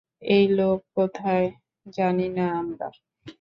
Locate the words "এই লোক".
0.21-0.79